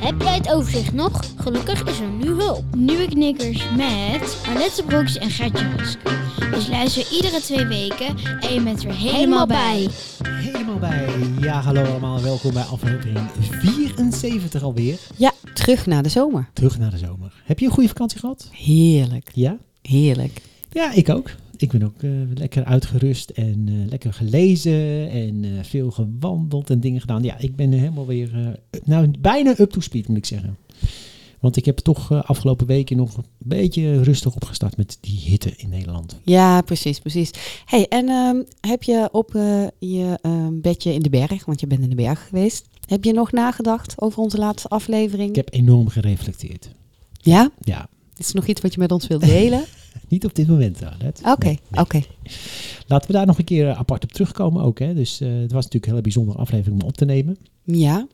[0.00, 1.20] Heb jij het overzicht nog?
[1.36, 2.64] Gelukkig is er nu hulp.
[2.76, 5.98] Nieuwe knikkers met Arlette Broeks en Gertje Rusk.
[6.54, 9.88] Dus luister iedere twee weken en je bent er helemaal bij.
[10.28, 11.08] Helemaal bij.
[11.40, 12.22] Ja, hallo allemaal.
[12.22, 14.98] Welkom bij aflevering 74 alweer.
[15.16, 16.48] Ja, terug naar de zomer.
[16.52, 17.32] Terug naar de zomer.
[17.44, 18.48] Heb je een goede vakantie gehad?
[18.52, 19.56] Heerlijk, Ja?
[19.82, 20.40] heerlijk.
[20.72, 21.30] Ja, ik ook.
[21.58, 26.80] Ik ben ook eh, lekker uitgerust en eh, lekker gelezen en eh, veel gewandeld en
[26.80, 27.22] dingen gedaan.
[27.22, 30.56] Ja, ik ben helemaal weer, nou bijna up to speed moet ik zeggen.
[31.40, 35.68] Want ik heb toch afgelopen weken nog een beetje rustig opgestart met die hitte in
[35.68, 36.20] Nederland.
[36.24, 37.30] Ja, precies, precies.
[37.64, 39.32] Hey, en ehm, heb je op
[39.78, 43.12] je ehm, bedje in de berg, want je bent in de berg geweest, heb je
[43.12, 45.28] nog nagedacht over onze laatste aflevering?
[45.28, 46.70] Ik heb enorm gereflecteerd.
[47.12, 47.50] Ja?
[47.60, 49.64] Ja, Is er nog iets wat je met ons wilt delen?
[50.08, 50.80] niet op dit moment.
[51.24, 51.80] Oké, Nee, nee.
[51.82, 52.02] oké.
[52.86, 54.78] Laten we daar nog een keer apart op terugkomen ook.
[54.78, 54.94] Hè.
[54.94, 57.36] Dus eh, het was natuurlijk een hele bijzondere aflevering om op te nemen.
[57.64, 58.06] Ja.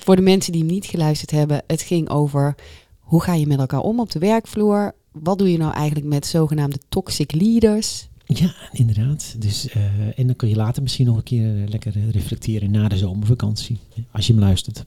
[0.00, 2.54] Voor de mensen die hem niet geluisterd hebben, het ging over
[2.98, 4.94] hoe ga je met elkaar om op de werkvloer?
[5.12, 8.08] Wat doe je nou eigenlijk met zogenaamde toxic leaders?
[8.26, 9.34] Ja, inderdaad.
[9.38, 9.82] Dus, eh,
[10.18, 12.96] en dan kun je later misschien nog een keer eh, lekker eh, reflecteren na de
[12.96, 13.78] zomervakantie.
[14.10, 14.84] Als je hem luistert.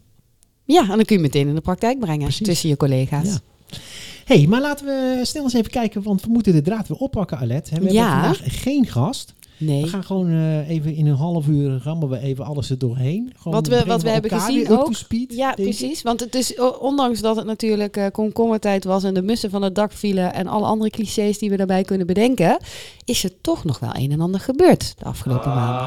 [0.64, 2.48] Ja, en dan kun je meteen in de praktijk brengen Precies.
[2.48, 3.28] tussen je collega's.
[3.28, 3.40] Ja.
[4.26, 7.38] Hey, maar laten we snel eens even kijken, want we moeten de draad weer oppakken,
[7.38, 7.70] Alet.
[7.70, 8.10] We Ja.
[8.12, 9.36] hebben vandaag geen gast.
[9.60, 9.82] Nee.
[9.82, 13.34] We gaan gewoon eh, even in een half uur rammen we even alles er doorheen.
[13.38, 14.96] Gewoon Wat we- wat we hebben gezien ook.
[14.96, 16.02] speed, Ja, precies.
[16.02, 19.76] Want het is, ondanks dat het natuurlijk eh komkommertijd was en de mussen van het
[19.76, 22.58] dak vielen en alle andere clichés die we daarbij kunnen bedenken,
[23.06, 25.86] is er toch nog wel een en ander gebeurd de afgelopen maanden.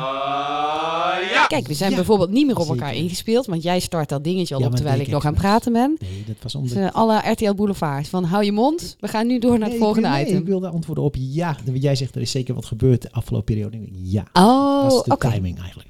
[1.49, 3.03] Kijk, we zijn Ja, bijvoorbeeld niet meer op elkaar zeker.
[3.03, 5.73] ingespeeld, want jij start dat dingetje al Ja, op terwijl ik nog aan het praten
[5.73, 5.97] ben.
[6.01, 6.81] Nee, dat was Dus, de...
[6.81, 8.09] eh, alle RTL Boulevard.
[8.09, 10.39] Van hou je mond, we gaan nu door naar Nee, het ik volgende nee, item.
[10.39, 11.57] Ik wilde antwoorden op ja.
[11.73, 13.79] Jij zegt er is zeker wat gebeurd de afgelopen periode.
[14.03, 14.25] Ja.
[14.33, 15.89] Oh, Dat is de timing eigenlijk.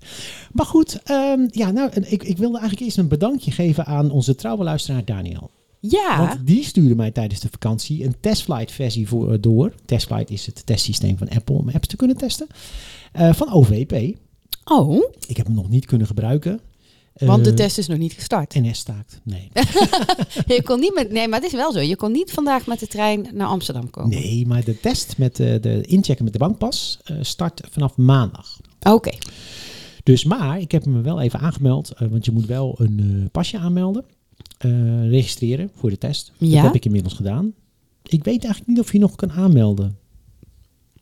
[0.53, 4.35] Maar goed, ehm, ja, nou, ik, ik wilde eigenlijk eerst een bedankje geven aan onze
[4.35, 5.51] trouwe luisteraar Daniel.
[5.83, 9.73] Ja, Want die stuurde mij tijdens de vakantie een testflight versie voor, eh, door.
[9.85, 12.47] Testflight is het testsysteem van Apple om apps te kunnen testen.
[13.13, 14.17] eh, van OVP.
[14.71, 16.61] Oh, Ik heb hem nog niet kunnen gebruiken.
[17.19, 18.55] want de Eh, test is nog niet gestart.
[18.55, 19.21] NS staakt.
[19.25, 19.49] Nee.
[20.57, 21.81] Je kon niet met, nee, maar het is wel zo.
[21.81, 24.11] Je kon niet vandaag met de trein naar Amsterdam komen.
[24.11, 28.61] nee, maar de test met eh, de inchecken met de bankpas eh, start vanaf maandag.
[28.89, 29.11] Oké.
[30.03, 34.05] Dus, maar ik heb me wel even aangemeld, want je moet wel een pasje aanmelden,
[34.59, 36.33] eh, registreren voor de test.
[36.39, 36.63] Dat Ja?
[36.63, 37.53] heb ik inmiddels gedaan.
[38.03, 39.99] Ik weet eigenlijk niet of je nog kan aanmelden.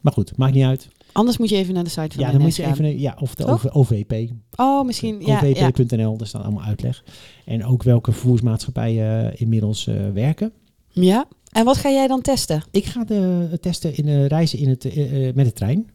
[0.01, 0.89] Maar goed, maakt niet uit.
[1.19, 2.73] Anders moet je even naar de site van Ja, de dan moet je gaan.
[2.73, 3.75] even, ja, of de Toch?
[3.75, 5.21] OVP, Oh, misschien.
[5.27, 5.67] Ja, ja.
[5.67, 7.05] ovp.nl, daar staat allemaal uitleg.
[7.45, 10.53] En ook welke vervoersmaatschappijen eh, inmiddels eh, werken.
[10.93, 11.27] ja.
[11.49, 12.63] En wat ga jij dan testen?
[12.71, 15.91] Ik ga de, testen in eh, reizen in het, eh, eh, met de trein.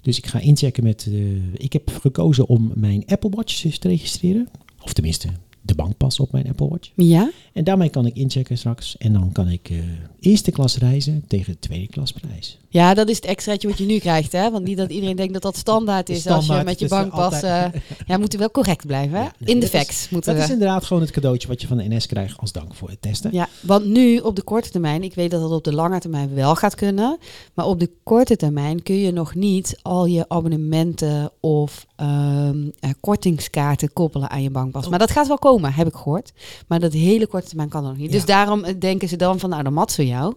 [0.00, 1.06] Dus ik ga inchecken met.
[1.12, 4.48] eh, ik heb gekozen om mijn Apple Watch te registreren.
[4.82, 5.28] Of tenminste,
[5.64, 6.90] de bankpas op mijn Apple Watch.
[6.96, 7.30] Ja?
[7.52, 8.96] En daarmee kan ik inchecken straks.
[8.96, 9.76] En dan kan ik eh,
[10.20, 12.58] eerste klas reizen tegen tweede klas prijs.
[12.68, 14.50] Ja, dat is het extraatje wat je nu krijgt, hè?
[14.50, 17.32] Want niet dat iedereen denkt dat dat standaard is als je met je bankpas...
[17.34, 19.22] altijd- eh ja, moet wel correct blijven, hè?
[19.24, 20.46] Ja, nee, In de facts moeten Dat we.
[20.48, 23.02] is inderdaad gewoon het cadeautje wat je van de NS krijgt als dank voor het
[23.02, 23.30] testen.
[23.32, 26.34] Ja, want nu op de korte termijn, ik weet dat dat op de lange termijn
[26.34, 27.18] wel gaat kunnen,
[27.54, 32.90] maar op de korte termijn kun je nog niet al je abonnementen of ehm, eh,
[33.00, 34.88] kortingskaarten koppelen aan je bankpas.
[34.88, 36.32] Maar dat gaat wel komen, heb ik gehoord.
[36.68, 38.06] Maar dat hele korte termijn kan nog niet.
[38.06, 38.12] Ja.
[38.12, 40.34] Dus daarom eh, denken ze dan van, nou, dan mat voor jou.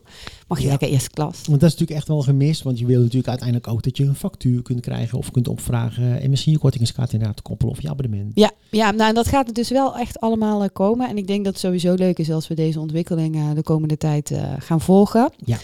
[0.48, 0.70] Mag je Ja.
[0.70, 1.38] lekker eerste klas.
[1.48, 2.64] Want dat is natuurlijk echt wel gemist.
[2.64, 6.22] Want je wil natuurlijk uiteindelijk ook dat je een factuur kunt krijgen of kunt opvragen.
[6.22, 8.32] En misschien je kortingskaart inderdaad koppelen of je abonnement.
[8.36, 11.10] Ja, ja nou, en dat gaat dus wel echt allemaal eh, komen.
[11.10, 13.98] En ik denk dat het sowieso leuk is als we deze ontwikkeling eh, de komende
[13.98, 15.32] tijd gaan volgen.
[15.46, 15.58] Ja.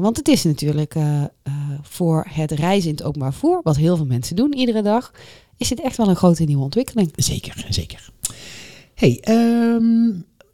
[0.00, 0.94] Want het is natuurlijk
[1.82, 5.12] voor het reizen in het openbaar vervoer, wat heel veel mensen doen iedere dag,
[5.56, 7.12] is dit echt wel een grote nieuwe ontwikkeling.
[7.16, 8.11] Zeker, zeker.
[9.02, 10.10] Hey, ehm,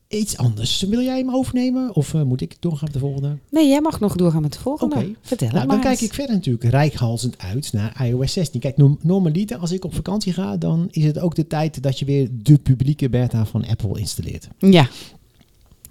[0.09, 0.81] iets anders.
[0.83, 3.37] Wil jij hem overnemen of eh, moet ik doorgaan met de volgende?
[3.51, 4.95] Nee, jij mag nog doorgaan met de volgende.
[4.97, 5.15] Oké.
[5.21, 8.61] Vertel Nou, het dan maar kijk ik verder natuurlijk rijkhalsend uit naar iOS 16.
[8.61, 11.99] Kijk, norm- normaliter als ik op vakantie ga, dan is het ook de tijd dat
[11.99, 14.49] je weer de publieke beta van Apple installeert.
[14.59, 14.89] Ja.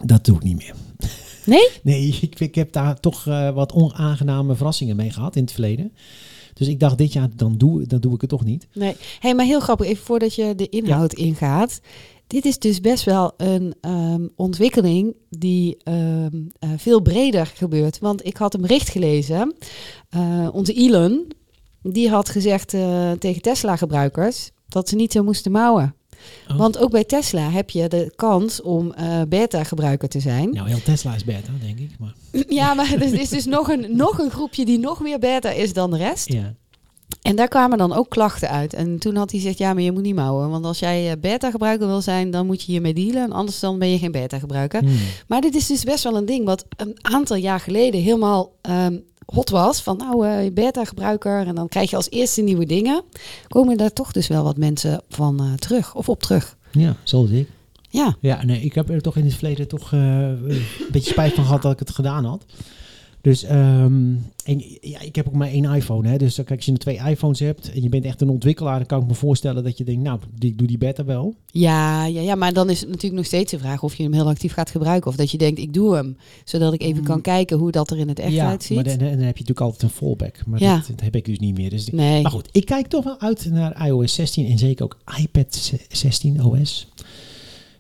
[0.06, 0.74] Dat doe ik niet meer.
[1.46, 1.68] Nee?
[1.84, 5.92] Nee, ik, ik heb daar toch eh, wat onaangename verrassingen mee gehad in het verleden.
[6.58, 8.68] Dus ik dacht dit jaar, dan doe, dan doe ik het toch niet.
[8.74, 8.96] Nee.
[9.20, 11.80] Hey, maar heel grappig, even voordat je de inhoud ingaat.
[12.28, 18.00] Dit is dus best wel een ehm, ontwikkeling die ehm, eh, veel breder gebeurt.
[18.00, 19.56] Want ik had een bericht gelezen.
[20.10, 21.32] Eh, onze Elon,
[21.82, 25.96] die had gezegd eh, tegen Tesla-gebruikers dat ze niet zo moesten mouwen.
[26.50, 26.58] Oh.
[26.58, 30.54] Want ook bij Tesla heb je de kans om eh, beta-gebruiker te zijn.
[30.54, 31.90] Nou, heel Tesla is beta, denk ik.
[32.00, 32.14] Maar,
[32.60, 35.74] Ja, maar er is dus nog een, nog een groepje die nog meer beta is
[35.74, 36.32] dan de rest.
[36.34, 36.54] ja.
[37.22, 38.74] En daar kwamen dan ook klachten uit.
[38.74, 40.50] En toen had hij gezegd, ja, maar je moet niet mouwen.
[40.50, 43.24] Want als jij eh, beta-gebruiker wil zijn, dan moet je hiermee dealen.
[43.24, 44.80] En anders dan ben je geen beta-gebruiker.
[44.80, 44.98] Hmm.
[45.28, 48.98] Maar dit is dus best wel een ding wat een aantal jaar geleden helemaal ehm,
[49.34, 49.82] hot was.
[49.82, 51.48] Van nou, eh, beta-gebruiker.
[51.48, 53.04] En dan krijg je als eerste nieuwe dingen.
[53.48, 55.96] Komen daar toch dus wel wat mensen van eh, terug.
[55.96, 56.58] Of op terug.
[56.72, 57.50] Ja, zoals ik.
[57.90, 58.16] Ja.
[58.20, 61.44] Ja, nee, ik heb er toch in het verleden toch eh, een beetje spijt van
[61.44, 62.46] gehad dat ik het gedaan had.
[63.28, 64.14] Dus, ehm,
[64.46, 66.08] en ja, ik heb ook maar één iPhone.
[66.10, 68.86] Hè, dus kijk, als je twee iPhones hebt en je bent echt een ontwikkelaar, dan
[68.86, 71.36] kan ik me voorstellen dat je denkt, nou, die, ik doe die beta wel.
[71.52, 74.14] Ja, ja, ja, maar dan is het natuurlijk nog steeds de vraag of je hem
[74.14, 75.10] heel actief gaat gebruiken.
[75.10, 76.18] Of dat je denkt, ik doe hem.
[76.46, 77.04] Zodat ik even Mm.
[77.04, 78.76] kan kijken hoe dat er in het echt ja, uitziet.
[78.76, 80.46] maar dan, dan heb je natuurlijk altijd een fallback.
[80.46, 80.76] Maar Ja.
[80.78, 81.70] dat, dat heb ik dus niet meer.
[81.70, 82.22] Dus nee.
[82.22, 86.44] Maar goed, ik kijk toch wel uit naar iOS 16 en zeker ook iPad 16
[86.44, 86.88] OS.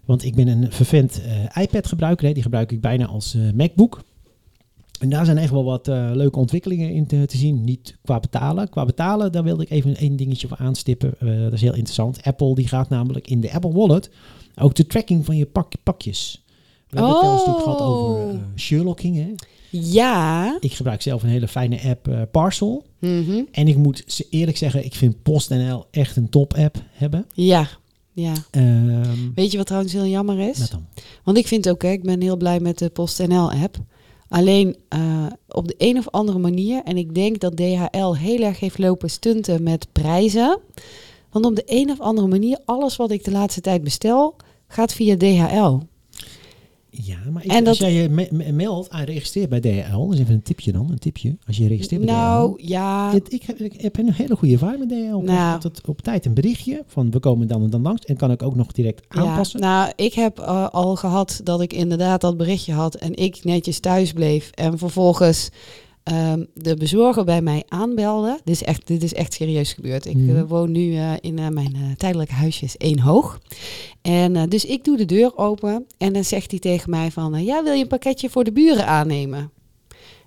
[0.06, 1.22] Want ik ben een vervent
[1.56, 2.28] eh, iPad-gebruiker.
[2.28, 2.34] hè.
[2.34, 4.04] Die gebruik ik bijna als eh, MacBook.
[5.00, 7.64] En daar zijn echt wel wat eh, leuke ontwikkelingen in te, te zien.
[7.64, 8.70] Niet qua betalen.
[8.70, 11.14] Qua betalen, daar wilde ik even één dingetje voor aanstippen.
[11.20, 12.24] Eh, dat is heel interessant.
[12.24, 14.10] Apple die gaat namelijk in de Apple Wallet
[14.56, 16.44] ook de tracking van je pak, pakjes.
[16.90, 18.30] We hebben het wel natuurlijk gehad over Oh.
[18.30, 19.16] eh, Sherlocking.
[19.16, 19.34] Hè?
[19.70, 20.58] Ja.
[20.60, 22.86] Ik gebruik zelf een hele fijne app, Parcel.
[23.00, 23.42] Mhm.
[23.52, 27.26] En ik moet ze eerlijk zeggen, ik vind PostNL echt een top-app hebben.
[27.34, 27.68] Ja.
[28.14, 28.34] Ja.
[28.52, 30.72] Ehm Weet je wat trouwens heel jammer is?
[31.24, 33.78] Want ik vind ook, hè, ik ben heel blij met de PostNL-app.
[34.29, 38.59] Alleen eh, op de een of andere manier, en ik denk dat DHL heel erg
[38.59, 40.59] heeft lopen stunten met prijzen.
[41.31, 44.35] Want op de een of andere manier, alles wat ik de laatste tijd bestel,
[44.68, 45.77] gaat via DHL.
[46.89, 50.06] Ja, maar ik, En als dat- jij je me- me- meldt en registreert bij DHL,
[50.06, 51.38] dat is even een tipje dan, een tipje.
[51.48, 52.68] Als je registreert bij Nou, DHL.
[52.68, 53.12] ja.
[53.13, 55.18] Het- ik, heb, ik heb een hele goede ervaring met DHL.
[55.24, 55.54] Nou.
[55.54, 58.06] altijd op tijd een berichtje van we komen dan en dan langs.
[58.06, 59.60] En kan ik ook nog direct aanpassen.
[59.60, 63.44] Ja, nou, ik heb eh, al gehad dat ik inderdaad dat berichtje had en ik
[63.44, 64.50] netjes thuis bleef.
[64.51, 65.50] En vervolgens
[66.07, 68.39] ehm, de bezorger bij mij aanbelde.
[68.44, 70.06] Dit is echt, dit is echt serieus gebeurd.
[70.06, 70.36] Ik Mhm.
[70.38, 73.39] eh, woon nu eh, in eh, mijn tijdelijke huisje is één hoog.
[74.01, 77.44] En dus ik doe de deur open en dan zegt hij tegen mij van...
[77.44, 79.51] ja, wil je een pakketje voor de buren aannemen?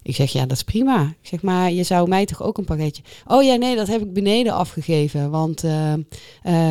[0.02, 1.02] Ik zeg, ja, dat is prima.
[1.02, 3.02] Ik zeg, maar je zou mij toch ook een pakketje...
[3.26, 5.30] Oh ja, nee, dat heb ik beneden afgegeven.
[5.30, 5.64] Want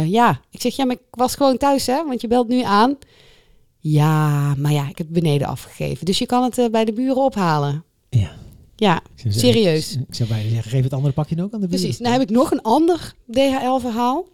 [0.05, 2.03] ja, ik zeg, ja, maar ik was gewoon thuis, hè?
[2.05, 2.97] Want je belt nu aan.
[3.79, 6.05] Ja, maar ja, ik heb het beneden afgegeven.
[6.05, 7.83] Dus je kan het bij de buren ophalen.
[8.09, 8.31] Ja.
[8.79, 9.95] Ja, serieus.
[10.07, 11.81] Ik zou bijna zeggen, geef het andere pakje ook aan de buurt.
[11.81, 11.99] precies.
[11.99, 14.25] Nou heb ik nog een ander DHL-verhaal.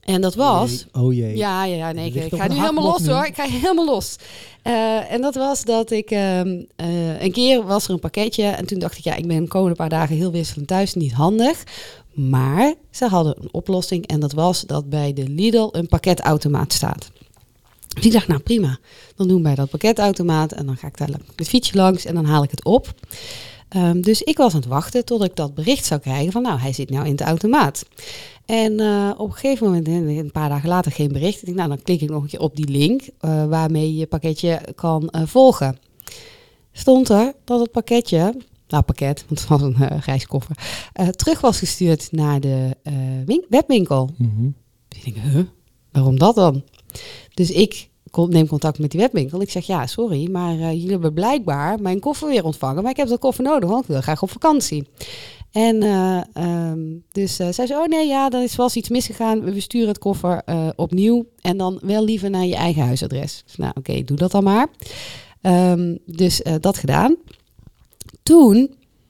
[0.00, 0.86] En dat was...
[0.92, 1.36] Oh jee.
[1.36, 3.12] Ja, ja, ja, nee, ik, ga nu helemaal los nu?
[3.12, 3.26] hoor.
[3.26, 4.16] Ik ga helemaal los.
[4.62, 8.66] Eh, en dat was dat ik ehm, eh, een keer was er een pakketje en
[8.66, 11.64] toen dacht ik, ja, ik ben de komende paar dagen heel wisselend thuis, niet handig.
[12.12, 17.10] Maar ze hadden een oplossing en dat was dat bij de Lidl een pakketautomaat staat.
[17.96, 18.78] Dus ik dacht, nou prima,
[19.16, 22.24] dan doen wij dat pakketautomaat en dan ga ik daar het fietsje langs en dan
[22.24, 22.94] haal ik het op.
[23.68, 26.58] Ehm, dus ik was aan het wachten tot ik dat bericht zou krijgen van, nou,
[26.58, 27.84] hij zit nou in de automaat.
[28.44, 31.38] En eh, op een gegeven moment, een paar dagen later, geen bericht.
[31.38, 33.96] Ik denk, nou, dan klik ik nog een keer op die link eh, waarmee je
[33.98, 35.78] je pakketje kan eh, volgen.
[36.72, 38.34] Stond er dat het pakketje,
[38.68, 40.56] nou pakket, want het was een reiskoffer,
[40.92, 42.76] eh, terug was gestuurd naar de
[43.26, 44.10] win- webwinkel.
[44.16, 44.48] Mhm.
[44.88, 45.44] Dus ik denk, huh,
[45.92, 46.62] waarom dat dan?
[47.36, 47.88] Dus ik
[48.24, 49.40] neem contact met die webwinkel.
[49.40, 52.82] Ik zeg, ja, sorry, maar eh, jullie hebben blijkbaar mijn koffer weer ontvangen.
[52.82, 54.88] Maar ik heb dat koffer nodig, want ik wil graag op vakantie.
[55.50, 56.80] En eh, ehm,
[57.12, 59.40] dus eh, zei, oh nee, ja, er is wel iets misgegaan.
[59.40, 60.42] We sturen het koffer
[60.76, 63.44] opnieuw en dan wel liever naar je eigen huisadres.
[63.56, 64.66] Nou, oké, doe dat dan maar.
[65.40, 67.16] Ehm, dus dat gedaan.
[68.22, 68.56] Toen,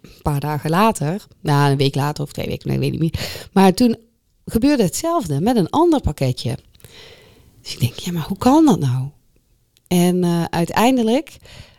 [0.02, 3.00] een paar dagen later, nou een week later of twee weken, nee, ik weet niet
[3.00, 3.48] meer.
[3.52, 3.96] Maar toen
[4.44, 6.56] gebeurde hetzelfde met een ander pakketje.
[7.66, 9.08] Dus ik denk, ja, maar hoe kan dat nou?
[9.88, 11.36] En eh, uiteindelijk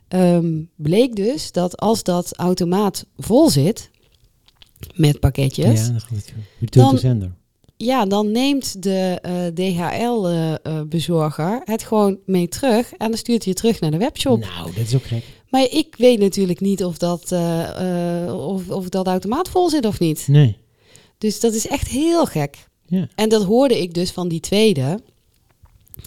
[0.08, 3.90] ehm, bleek dus dat als dat automaat vol zit
[4.96, 6.34] met pakketjes, Ja, dat is goed.
[6.60, 7.32] Return to Dan- sender.
[7.78, 9.20] ja, dan neemt de
[9.54, 14.40] DHL-bezorger het gewoon mee terug en dan stuurt hij je terug naar de webshop.
[14.40, 15.24] Nou, dat is ook gek.
[15.50, 19.86] Maar ik weet natuurlijk niet of dat, eh, eh, of, of dat automaat vol zit
[19.86, 20.28] of niet.
[20.28, 20.58] Nee.
[21.18, 22.68] Dus dat is echt heel gek.
[22.86, 23.08] Ja.
[23.16, 25.00] En dat hoorde ik dus van die tweede,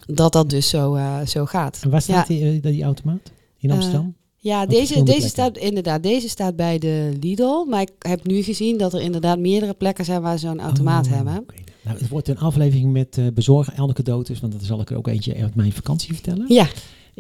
[0.07, 1.79] dat dat dus zo, eh, zo gaat.
[1.83, 2.35] En waar staat Ja.
[2.35, 3.31] die, eh, die automaat?
[3.59, 4.15] In Eh, Amsterdam?
[4.37, 7.65] Ja, deze, deze staat inderdaad, deze staat bij de Lidl.
[7.69, 11.07] Maar ik heb nu gezien dat er inderdaad meerdere plekken zijn waar ze zo'n automaat
[11.07, 11.45] Oh, hebben.
[11.85, 15.07] Nou, het wordt een aflevering met eh bezorgen anekdotes, want dat zal ik er ook
[15.09, 16.45] eentje uit mijn vakantie vertellen.
[16.49, 16.67] Ja,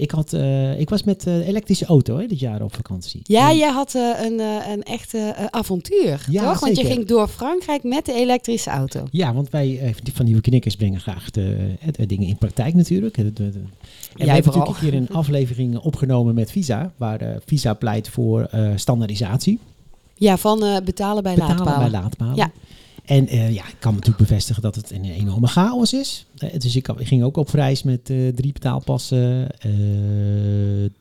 [0.00, 3.20] Ik, had, eh, ik was met eh elektrische auto hè, dit jaar op vakantie.
[3.24, 4.38] ja En- jij had eh, een,
[4.70, 6.60] een echte avontuur, Ja, toch?
[6.60, 9.06] Want je ging door Frankrijk met de elektrische auto.
[9.10, 13.16] Ja, want wij van Nieuwe Knikkers brengen graag de, de dingen in praktijk natuurlijk.
[13.16, 13.62] En we hebben
[14.14, 14.32] vooral.
[14.34, 19.58] natuurlijk een keer een aflevering opgenomen met Visa, waar Visa pleit voor standaardisatie.
[20.14, 21.90] Ja, van betalen bij betalen laadpalen.
[21.90, 22.34] bij laadpalen.
[22.36, 22.50] Ja.
[23.10, 26.26] En eh, ja, ik kan natuurlijk bevestigen dat het een enorme chaos is.
[26.36, 29.48] Eh, dus ik, ging ook op reis met eh, drie betaalpassen,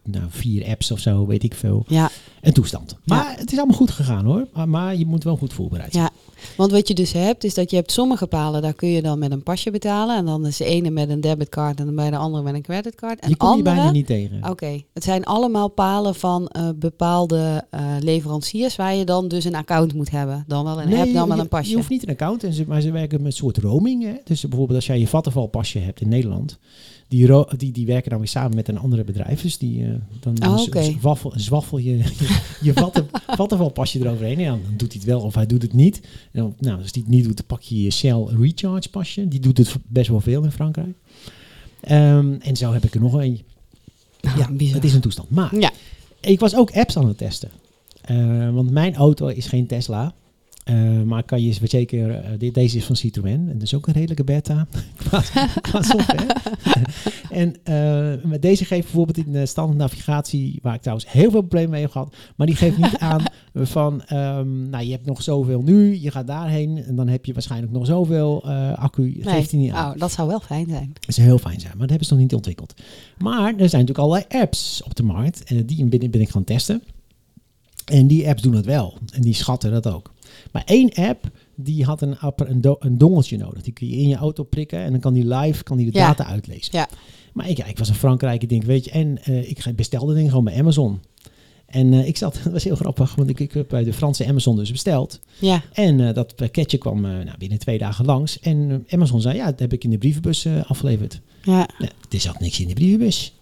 [0.04, 1.86] nou, vier apps of zo, weet ik veel.
[1.88, 2.96] Ja, Een toestand.
[3.05, 4.48] Maar het is allemaal goed gegaan hoor.
[4.53, 6.03] Maar, maar je moet wel goed voorbereid zijn.
[6.03, 6.12] ja,
[6.58, 9.19] want wat je dus hebt, is dat je hebt sommige palen, daar kun je dan
[9.19, 10.17] met een pasje betalen.
[10.17, 12.62] En dan is de ene met een debitcard en dan bij de andere met een
[12.62, 13.19] creditcard.
[13.19, 14.50] En die kom je andere, bijna niet tegen.
[14.50, 19.55] Oké, het zijn allemaal palen van eh, bepaalde eh, leveranciers waar je dan dus een
[19.55, 20.43] account moet hebben.
[20.48, 21.69] Dan wel een app, dan wel je, een pasje.
[21.69, 24.03] Je hoeft niet een account, en ze, maar ze werken met een soort roaming.
[24.03, 24.13] Hè?
[24.24, 26.60] Dus bijvoorbeeld als jij je Vattenval-pasje hebt in Nederland,
[27.10, 29.42] die, die, die werken dan weer samen met een andere bedrijf.
[29.42, 30.84] Dus die, eh, dan Oh, oké.
[30.84, 34.39] zwaffel, zwaffel je je, je Vatten- Vattenval-pasje eroverheen.
[34.39, 36.00] En dan doet hij het wel of hij doet het niet.
[36.32, 39.28] En dan, nou, als hij het niet doet, dan pak je je Shell Recharge-pasje.
[39.28, 40.96] Die doet het best wel veel in Frankrijk.
[41.82, 43.42] Ehm, en zo heb ik er nog een.
[44.22, 44.75] Ah, ja, bizar.
[44.75, 45.30] het is een toestand.
[45.30, 45.72] Maar Ja,
[46.20, 47.50] ik was ook apps aan het testen.
[48.01, 50.13] Eh, want mijn auto is geen Tesla.
[50.70, 53.50] Eh, maar kan je zeker, eh, dit, deze is van Citroën.
[53.50, 54.68] En dat is ook een redelijke beta
[55.04, 55.24] qua,
[55.62, 56.36] qua software.
[57.30, 61.42] en eh, met deze geeft bijvoorbeeld in de standaard navigatie, waar ik trouwens heel veel
[61.42, 63.24] problemen mee heb gehad, maar die geeft niet aan
[63.54, 67.34] van, ehm, nou je hebt nog zoveel nu, je gaat daarheen en dan heb je
[67.34, 68.44] waarschijnlijk nog zoveel
[68.76, 69.14] accu.
[69.14, 69.34] Dat nee.
[69.34, 69.94] geeft hij niet aan.
[69.94, 70.92] Oh, dat zou wel fijn zijn.
[71.06, 72.74] Dat zou heel fijn zijn, maar dat hebben ze nog niet ontwikkeld.
[73.18, 75.44] Maar er zijn natuurlijk allerlei apps op de markt.
[75.44, 76.84] En die ben, ben ik gaan testen.
[77.86, 78.98] En die apps doen het wel.
[79.14, 80.12] En die schatten dat ook.
[80.51, 83.62] Maar één app, die had een, app- een, do- een dongeltje nodig.
[83.62, 85.98] Die kun je in je auto prikken en dan kan die live kan die de
[85.98, 86.08] Ja.
[86.08, 86.70] data uitlezen.
[86.77, 86.88] Ja.
[87.34, 90.13] Maar ik, ja, ik was in Frankrijk, ik denk, weet je, en eh, ik bestelde
[90.13, 91.00] dingen gewoon bij Amazon.
[91.65, 94.25] En eh, ik zat, dat was heel grappig, want ik, ik heb bij de Franse
[94.27, 95.20] Amazon dus besteld.
[95.39, 98.39] Ja, En eh, dat pakketje kwam nou, binnen twee dagen langs.
[98.39, 101.22] En Amazon zei, ja, dat heb ik in de brievenbus afgeleverd.
[101.44, 101.70] ja.
[101.79, 103.34] Nee, er zat niks in de brievenbus.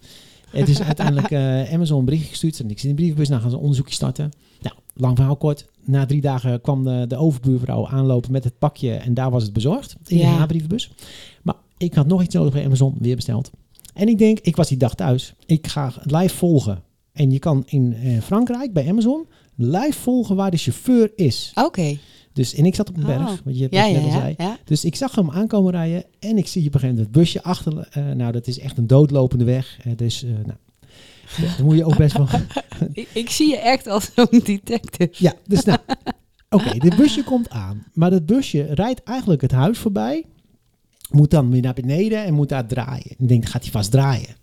[0.50, 1.32] Het is uiteindelijk
[1.72, 2.52] Amazon een bericht gestuurd.
[2.52, 3.28] Er zat niks in de brievenbus.
[3.28, 4.30] Nou gaan ze een onderzoekje starten.
[4.60, 5.66] Nou, lang verhaal kort.
[5.88, 8.92] Na drie dagen kwam de, de overbuurvrouw aanlopen met het pakje.
[8.92, 9.96] En daar was het bezorgd.
[10.06, 10.40] In Ja.
[10.40, 10.90] de brievenbus.
[11.42, 12.94] Maar ik had nog iets nodig bij Amazon.
[12.98, 13.50] Weer besteld.
[13.94, 15.34] En ik denk, ik was die dag thuis.
[15.46, 16.82] Ik ga live volgen.
[17.12, 21.52] En je kan in eh, Frankrijk bij Amazon live volgen waar de chauffeur is.
[21.54, 21.98] Oké.
[22.32, 23.08] Dus, en ik zat op een Oh.
[23.08, 23.42] berg.
[23.44, 24.34] Wat je Ja, net al ja, zei.
[24.38, 24.56] ja.
[24.64, 27.42] Dus ik zag hem aankomen rijden en ik zie op een gegeven moment het busje
[27.42, 27.88] achter.
[27.90, 29.78] eh, nou, dat is echt een doodlopende weg.
[29.84, 30.58] Eh, dus, nou,
[31.56, 32.26] dan moet je ook best wel.
[32.92, 35.08] Ik, ik zie je echt als zo'n detective.
[35.12, 35.78] ja, dus nou.
[36.50, 37.84] Oké, dit busje komt aan.
[37.94, 40.24] Maar dat busje rijdt eigenlijk het huis voorbij.
[41.10, 43.10] Moet dan weer naar beneden en moet daar draaien.
[43.18, 44.36] Ik denk, gaat hij vast draaien.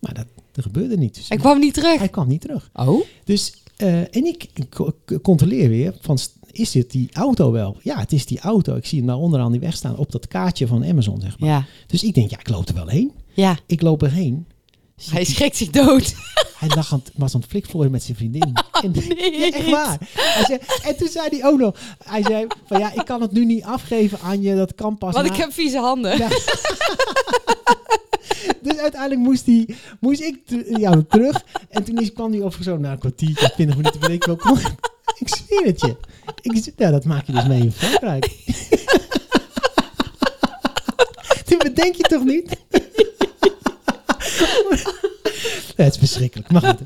[0.00, 1.14] Maar dat, dat gebeurde niet.
[1.14, 1.98] Dus Ik kwam niet terug.
[1.98, 2.70] hij kwam niet terug.
[2.74, 3.00] Oh?
[3.24, 6.18] Dus, eh, en ik co- co- controleer weer van,
[6.52, 7.76] is dit die auto wel?
[7.82, 8.74] Ja, het is die auto.
[8.76, 11.48] Ik zie hem daar onderaan die weg staan op dat kaartje van Amazon, zeg maar.
[11.48, 11.64] Ja.
[11.86, 13.12] Dus ik denk, ja, ik loop er wel heen.
[13.34, 13.58] Ja.
[13.66, 14.46] Ik loop erheen.
[15.10, 16.14] Hij ik- schrikt zich dood.
[16.58, 18.52] hij lag aan, het- was aan het flikvlooien met zijn vriendin.
[18.82, 19.38] En, nee.
[19.38, 19.98] ja, echt waar.
[20.14, 23.32] Hij zei, en toen zei hij ook nog, hij zei van ja, ik kan het
[23.32, 26.18] nu niet afgeven aan je, dat kan pas Want na- ik heb vieze handen.
[26.18, 26.28] Ja.
[28.62, 29.68] Dus uiteindelijk moest, hij,
[30.00, 30.38] moest ik
[30.78, 31.44] ja, terug.
[31.68, 34.36] En toen is, kwam hij over zo na een kwartiertje, 20 minuten, weet ik wel.
[34.36, 34.58] Kom,
[35.18, 35.96] ik zweer het je.
[36.40, 38.30] Ik, ja, dat maak je dus mee in Frankrijk.
[41.44, 42.56] Toen bedenk je toch niet?
[45.76, 46.50] Ja, het is verschrikkelijk.
[46.50, 46.78] Maar goed.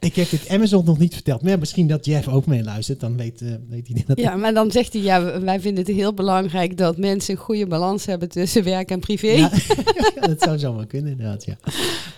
[0.00, 1.42] ik heb dit Amazon nog niet verteld.
[1.42, 3.00] Maar ja, misschien dat Jeff ook meeluistert.
[3.00, 4.18] Dan weet, eh, weet hij dat.
[4.20, 7.66] Ja, maar dan zegt hij, ja, wij vinden het heel belangrijk dat mensen een goede
[7.66, 9.26] balans hebben tussen werk en privé.
[9.30, 9.50] Ja,
[10.28, 11.56] dat zou zomaar kunnen inderdaad, ja.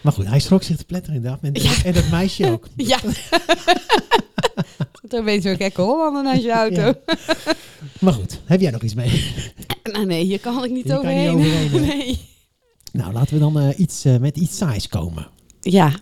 [0.00, 1.38] Maar goed, hij schrok zich te pletter inderdaad.
[1.42, 1.72] En, Ja.
[1.84, 2.66] en dat meisje ook.
[2.76, 2.98] Ja.
[5.08, 6.80] Er een beetje zo'n gekke Hollander naast je auto.
[6.80, 6.94] Ja.
[8.00, 9.24] Maar goed, heb jij nog iets mee?
[9.92, 11.36] Nou nee, hier kan ik niet kan je overheen.
[11.36, 12.18] niet overheen, nee.
[12.92, 15.28] Nou, laten we dan eh, iets, eh, met iets saais komen.
[15.60, 15.92] Ja,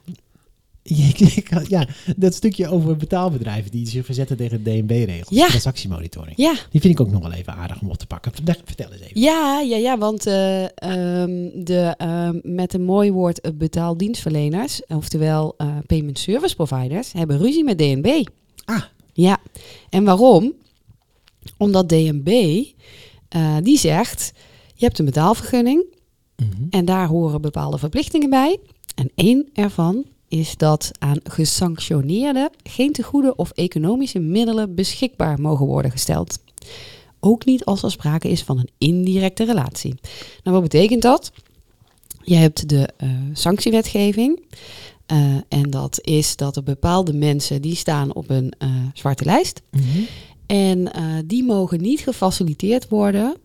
[1.68, 5.38] ja, dat stukje over betaalbedrijven die zich verzetten tegen DNB-regels.
[5.38, 5.46] Ja.
[5.46, 6.36] Transactiemonitoring.
[6.36, 8.32] Ja, Die vind ik ook nog wel even aardig om op te pakken.
[8.64, 9.20] Vertel eens even.
[9.20, 16.18] ja, ja, ja want eh, ehm, de, ehm, met een mooi woord betaaldienstverleners, oftewel payment
[16.18, 18.24] service providers, hebben ruzie met DNB.
[18.64, 18.82] Ah.
[19.12, 19.38] Ja,
[19.90, 20.52] en waarom?
[21.58, 22.62] Omdat DNB,
[23.62, 24.32] die zegt,
[24.74, 25.95] je hebt een betaalvergunning
[26.36, 26.66] Mhm.
[26.70, 28.58] en daar horen bepaalde verplichtingen bij.
[28.94, 35.90] En één ervan is dat aan gesanctioneerden geen tegoeden of economische middelen beschikbaar mogen worden
[35.90, 36.38] gesteld.
[37.20, 39.94] Ook niet als er sprake is van een indirecte relatie.
[40.42, 41.32] Nou, wat betekent dat?
[42.22, 44.40] Je hebt de eh, sanctiewetgeving.
[45.06, 49.62] eh, en dat is dat er bepaalde mensen die staan op een eh, zwarte lijst.
[49.70, 49.84] Mhm.
[50.46, 50.90] En
[51.26, 53.36] die mogen niet gefaciliteerd worden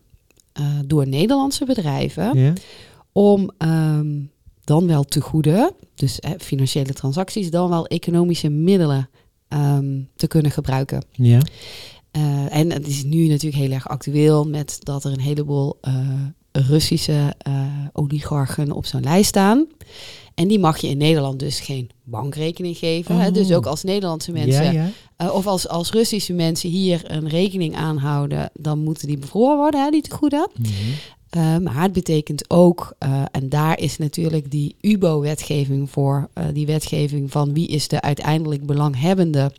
[0.53, 2.55] eh, door Nederlandse bedrijven
[3.11, 4.19] om ehm,
[4.63, 9.09] dan wel te goede, dus eh, financiële transacties, dan wel economische middelen
[9.47, 11.05] ehm, te kunnen gebruiken.
[11.11, 11.39] Ja.
[12.11, 15.79] Eh, en het is nu natuurlijk heel erg actueel met dat er een heleboel
[16.51, 19.67] Russische eh, oligarchen op zo'n lijst staan.
[20.35, 23.19] En die mag je in Nederland dus geen bankrekening geven.
[23.19, 23.27] Hè?
[23.27, 23.33] Oh.
[23.33, 24.89] Dus ook als Nederlandse mensen Ja, ja.
[25.15, 29.83] eh, of als, als Russische mensen hier een rekening aanhouden, dan moeten die bevroren worden,
[29.83, 30.49] hè, die tegoeden.
[30.57, 30.69] Mhm.
[31.37, 36.65] Uh, maar het betekent ook, eh, en daar is natuurlijk die UBO-wetgeving voor, eh, die
[36.65, 39.51] wetgeving van wie is de uiteindelijk belanghebbende.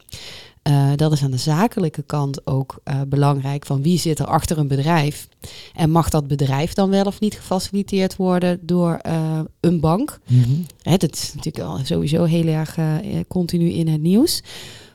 [0.62, 4.58] Eh, dat is aan de zakelijke kant ook eh, belangrijk, van wie zit er achter
[4.58, 5.28] een bedrijf.
[5.74, 10.18] En mag dat bedrijf dan wel of niet gefaciliteerd worden door eh, een bank?
[10.82, 12.78] Hè, dat is natuurlijk al sowieso heel erg
[13.28, 14.42] continu in het nieuws.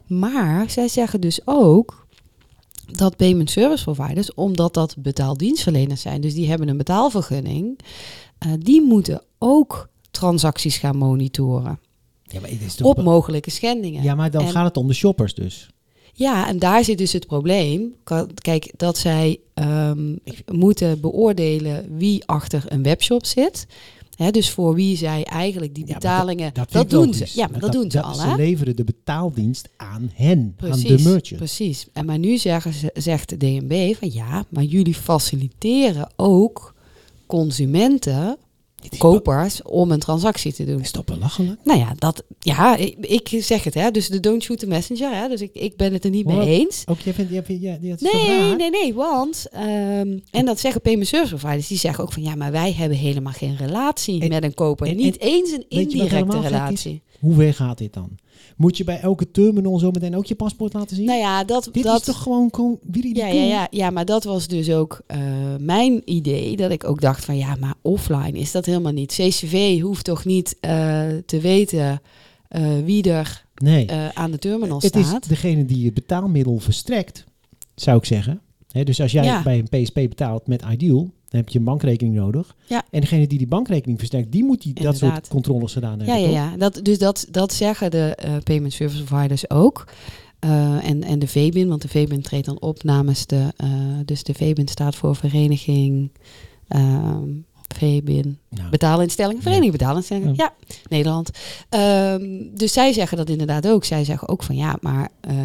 [0.07, 2.07] Maar zij zeggen dus ook
[2.91, 7.79] dat payment service providers, omdat dat betaaldienstverleners zijn, dus die hebben een betaalvergunning,
[8.59, 11.79] die moeten ook transacties gaan monitoren
[12.27, 14.03] Ja, maar, is toch op mogelijke schendingen.
[14.03, 15.69] ja, maar dan En- gaat het om de shoppers dus.
[16.13, 17.93] Ja, en daar zit dus het probleem.
[18.35, 20.15] Kijk, dat zij ehm,
[20.51, 23.67] moeten beoordelen wie achter een webshop zit.
[24.31, 26.53] Dus voor wie zij eigenlijk die Ja, betalingen.
[26.53, 27.25] dat vind ik doen ze.
[27.33, 28.13] Ja, maar dat, doen ze al.
[28.13, 31.35] Ze leveren de betaaldienst aan hen, Precies, aan de merchant.
[31.41, 31.87] precies.
[31.93, 36.73] En maar nu zeggen ze, zegt de DNB van ja, maar jullie faciliteren ook
[37.25, 38.37] consumenten,
[38.97, 40.79] kopers, om een transactie te doen.
[40.79, 41.59] Is toch belachelijk?
[41.63, 43.91] Nou ja, dat, ja ik, ik zeg het, hè.
[43.91, 45.27] Dus de don't shoot the messenger, hè.
[45.27, 46.83] Dus ik, ik ben het er niet mee eens.
[46.85, 51.07] Ook jij vindt, ja, dat is Nee, nee, nee, want, ehm, en dat zeggen payment
[51.07, 54.43] service providers, die zeggen ook van ja, maar wij hebben helemaal geen relatie En- met
[54.43, 54.87] een koper.
[54.87, 57.01] en- niet eens een indirecte relatie.
[57.19, 58.09] Hoe ver gaat dit dan?
[58.57, 61.05] Moet je bij elke terminal zo meteen ook je paspoort laten zien?
[61.05, 62.49] Nou ja, dat, dit dat is toch gewoon,
[62.91, 65.19] Ja, ja, ja, ja, maar dat was dus ook eh,
[65.59, 66.55] mijn idee.
[66.55, 69.11] Dat ik ook dacht van ja, maar offline is dat helemaal niet.
[69.11, 72.01] CCV hoeft toch niet eh, te weten
[72.47, 75.29] eh, wie er Nee, aan de terminal het is staat.
[75.29, 77.25] degene die het betaalmiddel verstrekt,
[77.75, 78.41] zou ik zeggen.
[78.83, 79.43] Dus als jij Ja.
[79.43, 82.55] bij een PSP betaalt met Ideal, dan heb je een bankrekening nodig.
[82.67, 82.83] Ja.
[82.91, 86.19] En degene die die bankrekening verstrekt, die moet die, dat soort controles gedaan hebben.
[86.19, 86.57] Ja, ja, ja.
[86.57, 89.87] Dat, dus dat, dat zeggen de eh, payment service providers ook.
[90.39, 93.53] Eh, en, en de VBIN, want de VBIN treedt dan op namens de...
[93.57, 93.69] eh,
[94.05, 96.11] dus de VBIN staat voor Vereniging...
[96.67, 97.29] ehm
[97.75, 98.39] VBIN,
[98.71, 100.53] betaalinstellingen, Vereniging Betaalinstellingen, Ja.
[100.67, 101.29] ja, Nederland.
[101.69, 102.25] Ehm,
[102.55, 103.83] dus zij zeggen dat inderdaad ook.
[103.85, 105.35] Zij zeggen ook van ja, maar eh,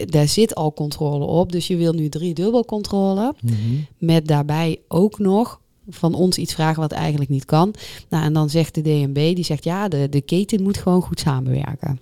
[0.00, 1.52] eh, daar zit al controle op.
[1.52, 3.34] Dus je wil nu drie dubbel controle.
[3.40, 3.54] mhm.
[3.98, 7.74] Met daarbij ook nog van ons iets vragen wat eigenlijk niet kan.
[8.08, 11.20] Nou, en dan zegt de DNB, die zegt ja, de, de keten moet gewoon goed
[11.20, 12.00] samenwerken.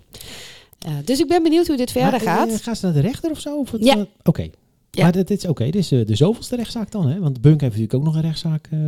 [0.79, 2.61] Eh, dus ik ben benieuwd hoe dit verder Maar, eh, gaat.
[2.61, 3.57] gaan ze naar de rechter of zo?
[3.59, 3.95] Of Ja.
[3.97, 4.49] eh, Oké.
[4.91, 5.03] Ja.
[5.03, 5.63] Maar dit is oké.
[5.63, 7.19] Dit is eh, de zoveelste rechtszaak dan, hè?
[7.19, 8.79] Want Bunk heeft natuurlijk ook nog een rechtszaak eh,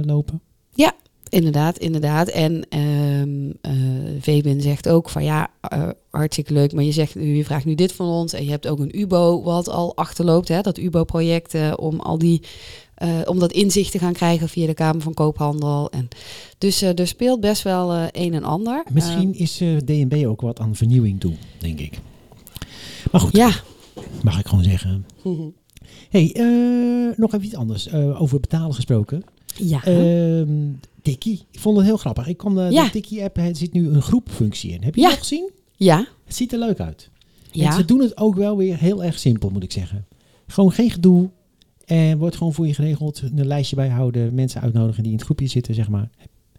[0.73, 0.93] lopen.
[1.29, 2.27] Inderdaad, inderdaad.
[2.27, 3.31] En ehm
[4.21, 7.91] Vebin zegt ook van ja, eh, hartstikke leuk, maar je, zegt, je vraagt nu dit
[7.91, 8.34] van ons.
[8.34, 12.17] En je hebt ook een UBO wat al achterloopt, hè, dat UBO-project eh, om al
[12.17, 12.41] die,
[13.25, 15.89] om dat inzicht te gaan krijgen via de Kamer van Koophandel.
[15.91, 16.07] En,
[16.57, 18.84] dus er speelt best wel een en ander.
[18.91, 21.99] Misschien is eh, DNB ook wat aan vernieuwing toe, denk ik.
[23.12, 23.51] Maar goed, Ehm, ja.
[24.23, 25.05] mag ik gewoon zeggen.
[26.10, 26.31] hey,
[27.17, 27.93] nog even iets anders.
[27.93, 29.23] over betalen gesproken.
[29.55, 29.83] Ja.
[29.83, 30.69] Ehm
[31.01, 31.41] Tikkie.
[31.51, 32.27] Ik vond het heel grappig.
[32.27, 32.83] Ik kon de, Ja.
[32.83, 34.83] de Tikkie-app, er zit nu een groepfunctie in.
[34.83, 35.09] Heb je Ja.
[35.09, 35.49] dat gezien?
[35.75, 36.07] ja.
[36.25, 37.09] Het ziet er leuk uit.
[37.51, 37.71] En Ja.
[37.75, 40.05] ze doen het ook wel weer heel erg simpel, moet ik zeggen.
[40.47, 41.29] Gewoon geen gedoe.
[41.85, 43.21] En wordt gewoon voor je geregeld.
[43.35, 44.33] Een lijstje bijhouden.
[44.33, 46.09] Mensen uitnodigen die in het groepje zitten, zeg maar.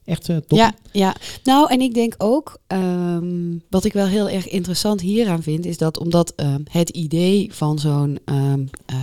[0.04, 0.58] Echt eh, top.
[0.58, 5.42] Ja, ja, nou en ik denk ook, ehm, wat ik wel heel erg interessant hieraan
[5.42, 8.96] vind, is dat omdat ehm, het idee van zo'n ehm, eh,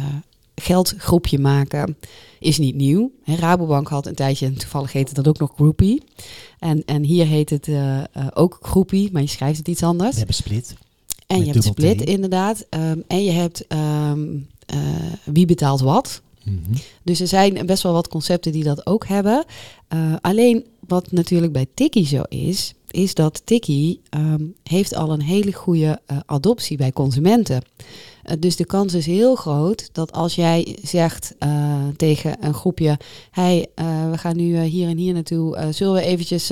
[0.60, 1.98] geldgroepje maken
[2.40, 3.12] is niet nieuw.
[3.24, 6.04] Hè, Rabobank had een tijdje, en toevallig heette dat ook nog Groupie.
[6.60, 10.12] En, en hier heet het eh, eh, ook Groupie, maar je schrijft het iets anders.
[10.12, 10.74] We hebben split.
[11.28, 11.68] En met je hebt T.
[11.68, 12.66] Split inderdaad.
[12.70, 14.28] Ehm, en je hebt ehm,
[14.66, 14.78] eh,
[15.24, 16.22] Wie betaalt wat.
[16.44, 16.58] Mhm.
[17.04, 19.46] Dus er zijn best wel wat concepten die dat ook hebben.
[20.22, 25.54] Alleen wat natuurlijk bij Tiki zo is, is dat Tiki ehm, heeft al een hele
[25.54, 27.62] goede eh, adoptie bij consumenten.
[28.24, 32.98] Eh, dus de kans is heel groot dat als jij zegt eh, tegen een groepje,
[33.32, 33.68] hey,
[34.12, 36.52] we gaan nu hier en hier naartoe, zullen we eventjes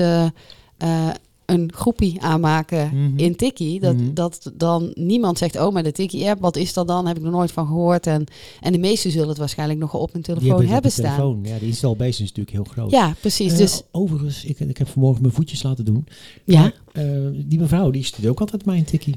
[1.48, 3.18] een groepie aanmaken Mhm.
[3.18, 4.14] in Tiki, dat, Mhm.
[4.14, 7.06] dat dan niemand zegt, oh, maar de Tiki-app, wat is dat dan?
[7.06, 8.06] Heb ik nog nooit van gehoord.
[8.06, 8.24] En,
[8.60, 11.04] en de meesten zullen het waarschijnlijk nog op hun Die telefoon hebben staan.
[11.16, 11.40] telefoon.
[11.42, 12.90] Ja, de installbase is natuurlijk heel groot.
[12.90, 13.52] Ja, precies.
[13.52, 16.06] Eh, dus Overigens, ik, ik heb vanmorgen mijn voetjes laten doen.
[16.44, 16.60] ja.
[16.60, 19.14] Maar, eh, die mevrouw, die stuurt ook altijd mijn tikkie.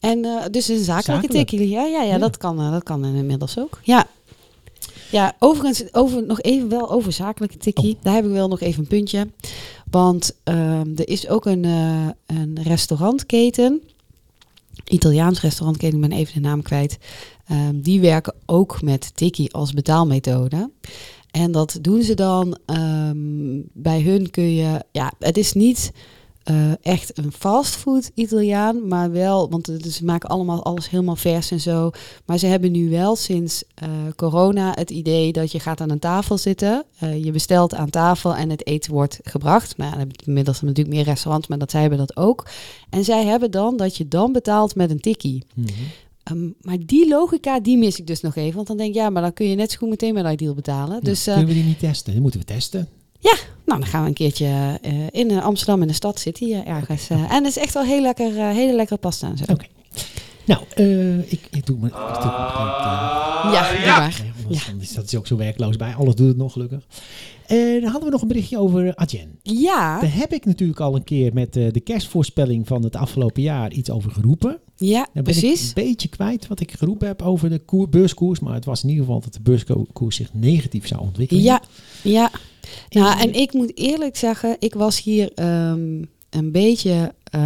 [0.00, 1.48] En eh, dus een zakelijke Zakelijk.
[1.48, 1.68] tikkie.
[1.68, 2.18] Ja, ja, ja, Ja.
[2.18, 3.80] Dat, kan, dat kan inmiddels ook.
[3.82, 4.06] Ja.
[5.10, 7.94] Ja, overigens, over, nog even wel over zakelijke tikkie.
[7.96, 8.02] Oh.
[8.02, 9.28] Daar heb ik wel nog even een puntje.
[9.94, 13.82] Want ehm, er is ook een, eh, een restaurantketen.
[14.84, 16.98] Italiaans restaurantketen, ik ben even de naam kwijt.
[17.46, 20.70] Ehm, die werken ook met tikkie als betaalmethode.
[21.30, 22.58] En dat doen ze dan.
[22.66, 24.84] ehm, bij hun kun je.
[24.92, 25.92] Ja, het is niet
[26.44, 29.50] eh, echt een fastfood Italiaan, maar wel.
[29.50, 31.90] Want ze maken allemaal alles helemaal vers en zo.
[32.24, 35.98] Maar ze hebben nu wel sinds eh, corona het idee dat je gaat aan een
[35.98, 36.84] tafel zitten.
[36.98, 39.76] eh, je bestelt aan tafel en het eten wordt gebracht.
[39.76, 42.46] Nou, je inmiddels natuurlijk meer restaurants, maar dat zij hebben dat ook.
[42.90, 45.44] En zij hebben dan dat je dan betaalt met een tikkie.
[45.54, 45.68] Mhm.
[46.22, 48.54] Ehm, maar die logica, die mis ik dus nog even.
[48.54, 50.54] Want dan denk ik, ja, maar dan kun je net zo goed meteen met Ideal
[50.54, 51.04] betalen.
[51.04, 52.12] Dus eh, Kunnen we die niet testen?
[52.12, 52.88] Die moeten we testen.
[53.66, 56.64] Nou, dan gaan we een keertje eh, in eh, Amsterdam in de stad zitten hier
[56.66, 57.08] ergens.
[57.10, 59.44] eh, en het is echt wel heel lekker, eh, hele lekkere pasta en zo.
[59.52, 59.64] Oké.
[60.46, 61.86] Nou, eh, ik, ik doe me...
[61.86, 64.22] Ik doe me uh, Ja, maar.
[64.44, 65.94] anders dan is dat is ook zo werkloos bij.
[65.94, 66.86] Alles doet het nog gelukkig.
[67.46, 69.38] En dan hadden we nog een berichtje over Adyen.
[69.42, 73.42] Ja, Daar heb ik natuurlijk al een keer met eh, de kerstvoorspelling van het afgelopen
[73.42, 74.58] jaar iets over geroepen.
[74.76, 75.70] ja, ben precies.
[75.70, 78.40] ik een beetje kwijt wat ik geroepen heb over de koer, beurskoers.
[78.40, 81.42] Maar het was in ieder geval dat de beurskoers zich negatief zou ontwikkelen.
[81.42, 81.62] Ja,
[82.02, 82.30] ja.
[82.90, 87.40] Nou, en ik moet eerlijk zeggen, ik was hier ehm, een beetje, eh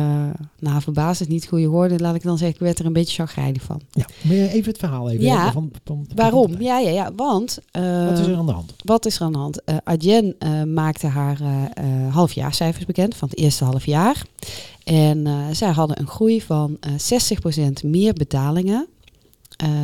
[0.59, 2.93] nou, verbaasd is niet het goede woorden, laat ik dan zeggen, ik werd er een
[2.93, 3.81] beetje chagrijnig van.
[3.93, 5.25] Ja, maar even het verhaal even.
[5.25, 6.61] Ja, van, van, van- Waarom?
[6.61, 7.59] Ja, ja, ja, want...
[7.73, 8.75] Wat is er aan de hand?
[8.85, 9.65] Wat is er aan de hand?
[9.65, 11.39] Eh Adyen eh, maakte haar
[12.11, 14.23] halfjaarcijfers bekend van het eerste half jaar.
[14.85, 16.93] En zij hadden een groei van eh
[17.73, 18.87] 60% meer betalingen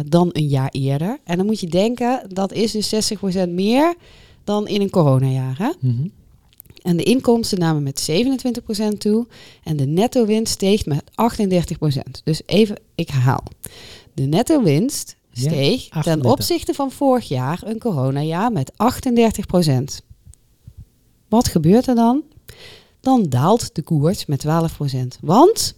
[0.07, 1.19] dan een jaar eerder.
[1.25, 3.13] En dan moet je denken, dat is dus
[3.45, 3.95] 60% meer
[4.45, 5.59] dan in een coronajaar.
[5.59, 5.71] Hè?
[5.81, 6.07] Mhm.
[6.83, 9.27] En de inkomsten namen met 27% toe
[9.63, 12.21] en de netto-winst steeg met 38%.
[12.25, 13.45] Dus even, ik herhaal.
[14.15, 16.33] De netto-winst Ja, steeg ten 38.
[16.33, 20.03] opzichte van vorig jaar, een coronajaar, met 38%.
[21.29, 22.23] Wat gebeurt er dan?
[23.01, 25.19] Dan daalt de koers met 12%.
[25.21, 25.75] Want,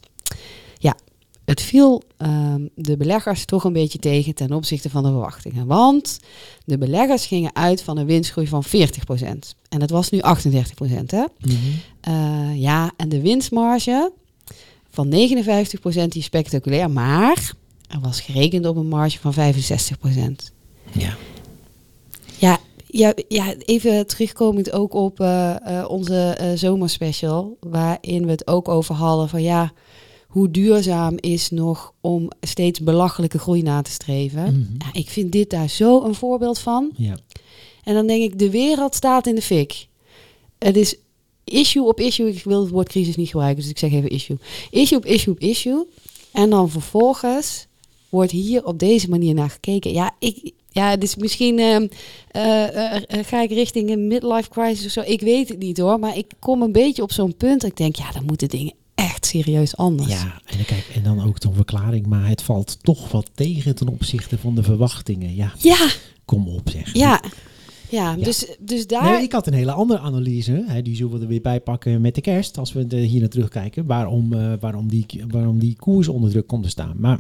[1.46, 5.66] het viel ehm, de beleggers toch een beetje tegen ten opzichte van de verwachtingen.
[5.66, 6.20] Want
[6.64, 8.70] de beleggers gingen uit van een winstgroei van 40%.
[9.68, 11.10] En dat was nu 38%.
[11.10, 11.24] Hè?
[11.40, 11.54] Mhm.
[12.00, 14.12] Eh, ja, en de winstmarge
[14.90, 17.52] van 59% die is spectaculair, maar
[17.88, 20.52] er was gerekend op een marge van 65%.
[20.92, 21.16] Ja.
[22.38, 28.46] Ja, ja, ja even terugkomend ook op eh, eh, onze eh, zomerspecial, waarin we het
[28.46, 29.72] ook over hadden van ja,
[30.36, 34.42] hoe duurzaam is nog om steeds belachelijke groei na te streven.
[34.42, 34.74] Mhm.
[34.78, 36.90] Ja, ik vind dit daar zo een voorbeeld van.
[36.96, 37.16] ja.
[37.84, 39.86] En dan denk ik, de wereld staat in de fik.
[40.58, 40.96] Het is
[41.44, 42.28] issue op issue.
[42.28, 44.38] Ik wil het woord crisis niet gebruiken, dus ik zeg even issue.
[44.70, 45.86] Issue op issue op issue.
[46.32, 47.66] En dan vervolgens
[48.08, 49.92] wordt hier op deze manier naar gekeken.
[49.92, 51.86] Ja, ik, ja het is misschien ehm,
[52.30, 55.00] eh, eh, eh, ga ik richting een midlife crisis of zo.
[55.00, 57.60] Ik weet het niet hoor, maar ik kom een beetje op zo'n punt.
[57.60, 60.08] Dat ik denk, ja, dan moeten dingen echt serieus anders.
[60.08, 63.74] Ja, en dan, kijk, en dan ook zo'n verklaring, maar het valt toch wat tegen
[63.74, 65.34] ten opzichte van de verwachtingen.
[65.34, 65.88] Ja, ja,
[66.24, 66.94] kom op zeg.
[66.94, 67.20] ja.
[67.90, 68.24] Ja, Ja.
[68.24, 69.12] Dus, dus daar...
[69.12, 70.64] Nee, ik had een hele andere analyse.
[70.66, 72.58] Hè, die zullen we er weer bij pakken met de kerst.
[72.58, 73.86] Als we er hier naar terugkijken.
[73.86, 76.94] Waarom, eh, waarom, die, waarom die koers onder druk komt te staan.
[76.98, 77.18] Maar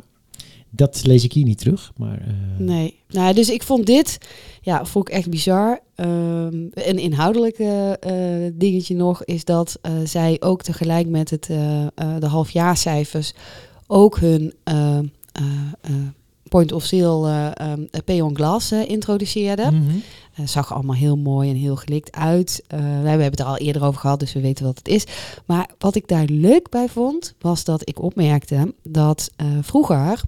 [0.76, 1.92] dat lees ik hier niet terug.
[1.96, 3.00] Maar, eh, Nee.
[3.08, 4.18] Nou, dus ik vond dit,
[4.60, 5.80] ja, vond ik echt bizar.
[5.94, 8.14] Ehm, een inhoudelijke eh,
[8.54, 11.44] dingetje nog is dat eh, zij ook tegelijk met het,
[12.18, 13.34] de halfjaarcijfers
[13.86, 14.52] ook hun
[16.48, 19.70] point of sale eh, ehm, pay on glass eh, introduceerde.
[19.70, 19.98] Mhm.
[20.44, 22.64] Zag allemaal heel mooi en heel gelikt uit.
[22.68, 25.04] We hebben het er al eerder over gehad, dus we weten wat het is.
[25.44, 29.30] Maar wat ik daar leuk bij vond, was dat ik opmerkte dat
[29.60, 30.22] vroeger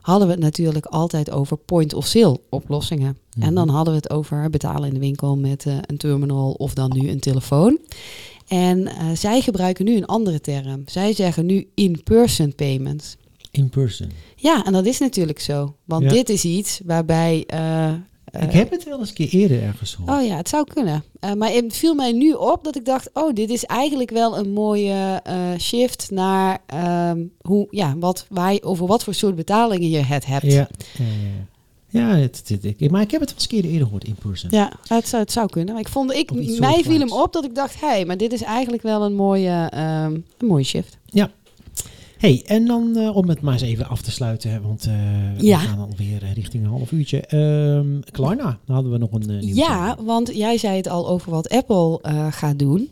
[0.00, 3.18] hadden we het natuurlijk altijd over point-of-sale oplossingen.
[3.36, 3.46] Mhm.
[3.46, 6.90] En dan hadden we het over betalen in de winkel met een terminal of dan
[6.94, 7.78] nu een telefoon.
[8.48, 10.82] En zij gebruiken nu een andere term.
[10.86, 13.16] Zij zeggen nu in-person payments.
[13.52, 14.10] In person.
[14.36, 15.74] Ja, en dat is natuurlijk zo.
[15.84, 16.08] Want Ja.
[16.10, 17.44] dit is iets waarbij...
[17.46, 20.20] eh, eh, ik heb het wel eens een keer eerder ergens gehoord.
[20.20, 21.04] Oh ja, het zou kunnen.
[21.20, 24.38] Eh, maar het viel mij nu op dat ik dacht, oh, dit is eigenlijk wel
[24.38, 29.34] een mooie eh, shift naar ehm, hoe, ja, wat, waar je, over wat voor soort
[29.34, 30.46] betalingen je het hebt.
[30.52, 31.04] Ja, ja,
[31.88, 32.00] ja.
[32.10, 34.14] ja het, het- ik- maar ik heb het wel eens een keer eerder gehoord in
[34.14, 34.50] person.
[34.52, 35.72] Ja, het, zou- het zou kunnen.
[35.74, 38.32] Maar ik vond, ik, mij viel hem op dat ik dacht, hé, hey, maar dit
[38.32, 40.98] is eigenlijk wel een mooie, ehm, een mooie shift.
[42.22, 45.60] Hey, en dan eh, om het maar eens even af te sluiten, want eh, Ja.
[45.60, 47.20] we gaan alweer eh, richting een half uurtje.
[47.20, 51.48] Ehm Klarna, dan hadden we nog een Ja, want jij zei het al over wat
[51.48, 51.98] Apple
[52.30, 52.90] gaat doen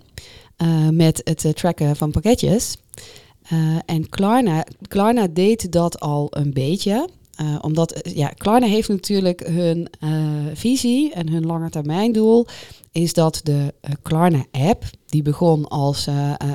[0.91, 2.77] met het tracken van pakketjes.
[3.87, 7.09] En Klarna, Klarna deed dat al een beetje.
[7.41, 10.11] Eh, omdat eh, ja, Klarna heeft natuurlijk hun eh,
[10.55, 12.47] visie en hun langetermijndoel
[12.93, 16.07] is dat de Klarna-app, die begon als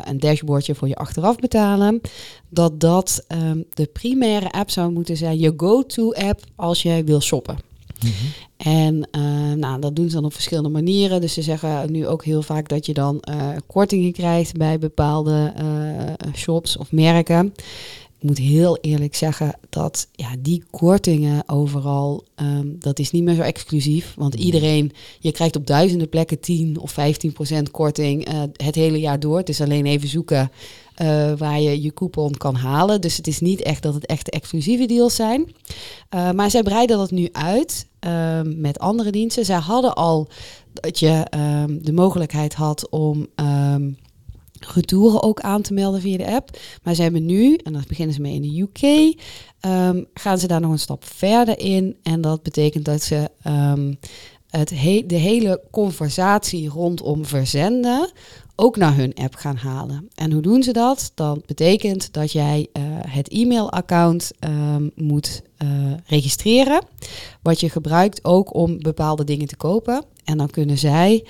[0.04, 2.02] een dashboardje voor je achteraf betalen,
[2.50, 7.58] dat dat ehm, de primaire app zou moeten zijn, je go-to-app als jij wil shoppen.
[8.00, 8.12] Mhm.
[8.58, 9.08] En
[9.60, 11.22] nou, dat doen ze dan op verschillende manieren.
[11.22, 13.24] Dus ze zeggen nu ook heel vaak dat je dan
[13.68, 15.54] kortingen krijgt bij bepaalde
[16.34, 17.54] shops of merken.
[18.20, 23.36] Ik moet heel eerlijk zeggen dat ja, die kortingen overal, ehm, dat is niet meer
[23.36, 24.14] zo exclusief.
[24.18, 29.00] Want iedereen, je krijgt op duizenden plekken 10 of 15 procent korting eh, het hele
[29.00, 29.38] jaar door.
[29.38, 30.52] Het is alleen even zoeken
[30.96, 33.02] eh, waar je je coupon kan halen.
[33.02, 35.56] Dus het is niet echt dat het echt exclusieve deals zijn.
[36.16, 39.46] Uh, maar zij breiden dat nu uit um, met andere diensten.
[39.46, 40.28] Zij hadden al
[40.74, 41.26] dat je
[41.64, 43.98] um, de mogelijkheid had om um,
[44.60, 46.58] retouren ook aan te melden via de app.
[46.84, 49.14] Maar ze hebben nu, en dat beginnen ze mee in de UK,
[50.14, 51.96] gaan ze daar nog een stap verder in.
[52.04, 53.30] En dat betekent dat ze
[54.50, 58.12] het he de hele conversatie rondom verzenden
[58.56, 60.08] ook naar hun app gaan halen.
[60.16, 61.12] En hoe doen ze dat?
[61.16, 66.82] Dat betekent dat jij uh, het e-mailaccount um, moet uh, registreren,
[67.42, 70.04] wat je gebruikt ook om bepaalde dingen te kopen.
[70.24, 71.26] En dan kunnen zij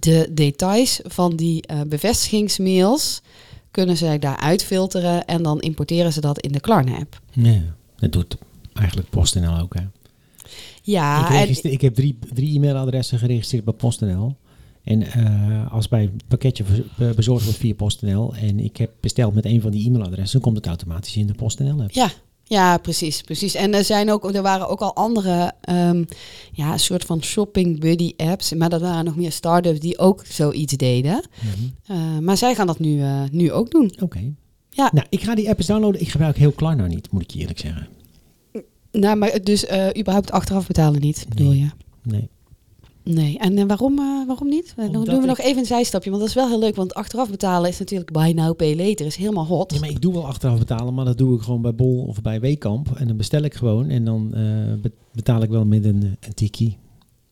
[0.00, 3.22] de details van die uh, bevestigingsmails
[3.70, 7.20] kunnen zij daar uitfilteren en dan importeren ze dat in de Klarna-app.
[7.32, 7.60] Ja,
[7.96, 8.36] dat doet
[8.74, 9.82] eigenlijk PostNL ook, hè?
[10.82, 14.36] Ja, ik, en, ik heb drie, drie e-mailadressen geregistreerd bij PostNL.
[14.82, 16.64] En uh, als bij een pakketje
[17.16, 20.56] bezorgd wordt via PostNL en ik heb besteld met een van die e-mailadressen, dan komt
[20.56, 21.90] het automatisch in de PostNL app.
[21.90, 22.10] Ja,
[22.48, 23.54] ja, precies, precies.
[23.54, 26.06] En er zijn ook, er waren ook al andere, um,
[26.52, 30.72] ja, soort van shopping buddy apps, maar dat waren nog meer startups die ook zoiets
[30.72, 31.24] deden.
[31.42, 31.50] Mm
[31.86, 31.96] -hmm.
[31.96, 33.90] uh, maar zij gaan dat nu, uh, nu ook doen.
[33.92, 34.04] Oké.
[34.04, 34.34] Okay.
[34.70, 34.90] Ja.
[34.92, 36.00] Nou, ik ga die app eens downloaden.
[36.00, 37.88] Ik gebruik heel Klarna niet, moet ik je eerlijk zeggen.
[38.92, 41.58] Nou, maar dus uh, überhaupt achteraf betalen niet, bedoel nee.
[41.58, 41.68] je?
[42.02, 42.28] Nee.
[43.14, 44.74] Nee, en uh, waarom, uh, waarom niet?
[44.76, 46.76] Dan doen we nog even een zijstapje, want dat is wel heel leuk.
[46.76, 49.06] Want achteraf betalen is natuurlijk buy now, pay later.
[49.06, 49.72] is helemaal hot.
[49.72, 52.22] Ja, maar ik doe wel achteraf betalen, maar dat doe ik gewoon bij Bol of
[52.22, 52.96] bij Weekamp.
[52.96, 56.76] En dan bestel ik gewoon en dan uh, betaal ik wel met een, een tikkie.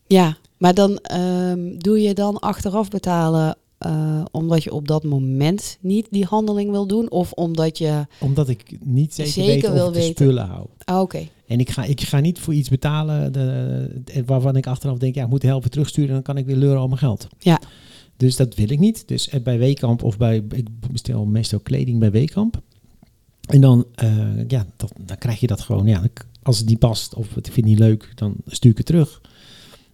[0.07, 5.79] Ja, maar dan um, doe je dan achteraf betalen uh, omdat je op dat moment
[5.81, 7.11] niet die handeling wil doen?
[7.11, 8.07] Of omdat je...
[8.21, 10.25] Omdat ik niet zeker, zeker weet of ik de weten.
[10.25, 10.67] spullen hou.
[10.85, 11.03] Ah, Oké.
[11.03, 11.31] Okay.
[11.47, 15.23] En ik ga, ik ga niet voor iets betalen de, waarvan ik achteraf denk, ja,
[15.23, 17.29] ik moet de helft terugsturen en dan kan ik weer leuren al mijn geld.
[17.39, 17.61] Ja.
[18.17, 19.09] Dus dat wil ik niet.
[19.09, 22.61] Dus bij Weekamp of bij, ik bestel meestal kleding bij Weekamp.
[23.47, 26.03] En dan, uh, ja, dat, dan krijg je dat gewoon, ja,
[26.43, 29.21] als het niet past of het vind ik niet leuk, dan stuur ik het terug.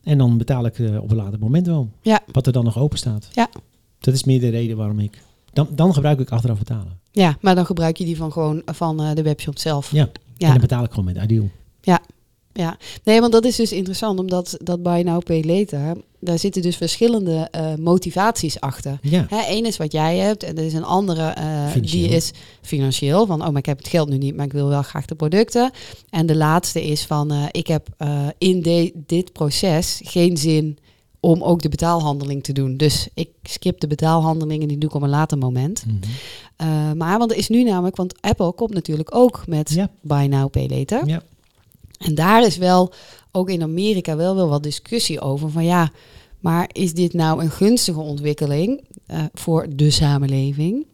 [0.03, 1.91] En dan betaal ik uh, op een later moment wel.
[2.03, 2.21] Ja.
[2.33, 3.29] Wat er dan nog open staat.
[3.33, 3.51] Ja.
[3.99, 6.99] Dat is meer de reden waarom ik, dan, dan gebruik ik achteraf betalen.
[7.11, 9.93] Ja, maar dan gebruik je die van gewoon van uh, de webshop zelf.
[9.93, 10.09] Ja.
[10.37, 10.47] Ja.
[10.47, 11.51] En dan betaal ik gewoon met Ideal.
[11.81, 12.01] Ja.
[12.55, 16.63] Ja, nee, want dat is dus interessant, omdat dat buy now, pay later, daar zitten
[16.63, 18.99] dus verschillende uh, motivaties achter.
[19.03, 19.27] Ja.
[19.49, 23.41] Eén is wat jij hebt en er is een andere, uh, die is financieel, van
[23.41, 25.71] oh, maar ik heb het geld nu niet, maar ik wil wel graag de producten.
[26.11, 27.89] En de laatste is van, uh, ik heb
[28.39, 30.79] in de, dit proces geen zin
[31.25, 32.77] om ook de betaalhandeling te doen.
[32.77, 35.85] Dus ik skip de betaalhandelingen, die doe ik op een later moment.
[35.87, 36.69] Mm -hmm.
[36.69, 39.91] uh, maar want er is nu namelijk, want Apple komt natuurlijk ook met ja.
[40.01, 41.07] buy now, pay later.
[41.07, 41.23] Ja.
[41.99, 42.93] En daar is wel,
[43.33, 45.91] ook in Amerika, wel wel wat discussie over van ja,
[46.41, 48.81] maar is dit nou een gunstige ontwikkeling
[49.11, 50.87] uh, voor de samenleving?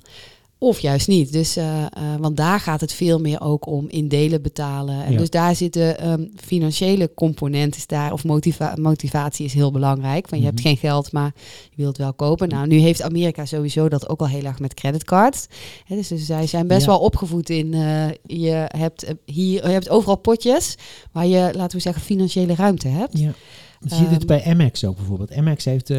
[0.61, 1.33] Of juist niet.
[1.33, 5.05] Dus, eh, eh, want daar gaat het veel meer ook om in delen betalen.
[5.05, 5.18] En Ja.
[5.18, 10.29] dus daar zitten ehm, financiële component is daar, of motiva- motivatie is heel belangrijk.
[10.31, 10.68] Want je hebt Mhm.
[10.68, 11.33] geen geld, maar
[11.71, 12.49] je wilt wel kopen.
[12.49, 15.47] Nou, nu heeft Amerika sowieso dat ook al heel erg met creditcards.
[15.85, 16.87] Hè, dus, dus zij zijn best Ja.
[16.87, 17.75] wel opgevoed in.
[17.75, 20.75] eh, je hebt hier, je hebt overal potjes
[21.12, 23.18] waar je, laten we zeggen, financiële ruimte hebt.
[23.18, 23.33] Ja.
[23.81, 25.33] Je ziet het Ehm, bij Amex ook bijvoorbeeld.
[25.33, 25.90] Amex heeft,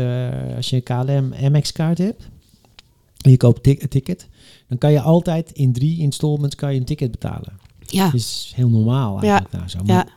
[0.56, 2.28] als je een KLM Amex-kaart hebt
[3.22, 4.28] en je koopt een ticket,
[4.70, 7.60] dan kan je altijd in drie installments kan je een ticket betalen.
[7.80, 8.06] Ja.
[8.06, 9.78] Dat is heel normaal eigenlijk daar zo.
[9.86, 10.08] Maar, Ja.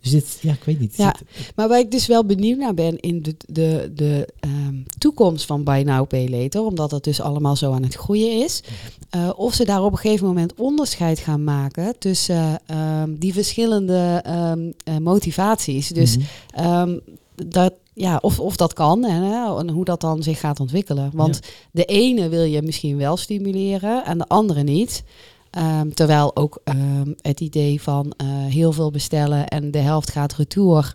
[0.00, 0.96] Dus dit, ja, ik weet niet.
[0.96, 1.14] Ja.
[1.18, 5.44] Zit- Maar waar ik dus wel benieuwd naar ben in de, de, de ehm, toekomst
[5.46, 8.62] van Buy Now Pay Later, omdat het dus allemaal zo aan het groeien is,
[9.10, 14.20] eh, of ze daar op een gegeven moment onderscheid gaan maken tussen ehm, die verschillende
[14.24, 15.88] ehm, eh, motivaties.
[15.88, 16.16] Dus
[16.50, 16.98] ehm,
[17.46, 21.10] dat, ja, of, of dat kan en, hè, en hoe dat dan zich gaat ontwikkelen.
[21.14, 21.40] Want
[21.72, 25.04] de ene wil je misschien wel stimuleren en de andere niet.
[25.50, 30.34] Ehm, terwijl ook ehm, het idee van eh, heel veel bestellen en de helft gaat
[30.34, 30.92] retour.